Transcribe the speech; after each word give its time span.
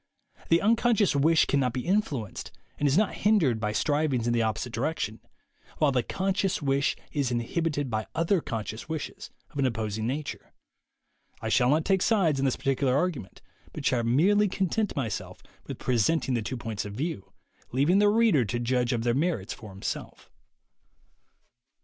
The 0.49 0.61
unconscious 0.61 1.15
wish 1.15 1.45
cannot 1.45 1.73
be 1.73 1.85
influenced 1.85 2.49
and 2.79 2.87
is 2.87 2.97
not 2.97 3.13
hindered 3.13 3.59
by 3.59 3.71
striv 3.71 4.11
ings 4.11 4.25
in 4.25 4.33
the 4.33 4.41
opposite 4.41 4.73
direction, 4.73 5.19
while 5.77 5.91
the 5.91 6.01
conscious 6.01 6.59
wish 6.59 6.95
is 7.11 7.29
inhibited 7.29 7.87
by 7.87 8.07
other 8.15 8.41
conscious 8.41 8.89
wishes 8.89 9.29
of 9.51 9.59
an 9.59 9.67
opposite 9.67 10.01
nature. 10.01 10.53
I 11.39 11.49
shall 11.49 11.69
not 11.69 11.85
take 11.85 12.01
sides 12.01 12.39
on 12.39 12.45
this 12.45 12.55
par 12.55 12.73
ticular 12.73 12.95
argument, 12.95 13.43
but 13.73 13.85
shall 13.85 14.01
merely 14.03 14.47
content 14.47 14.95
myself 14.95 15.43
with 15.67 15.77
presenting 15.77 16.33
the 16.33 16.41
two 16.41 16.57
points 16.57 16.83
of 16.83 16.93
view, 16.93 17.31
leaving 17.71 17.99
the 17.99 18.09
reader 18.09 18.43
to 18.43 18.57
judge 18.59 18.93
of 18.93 19.03
their 19.03 19.13
merits 19.13 19.53
for 19.53 19.69
himself. 19.69 20.31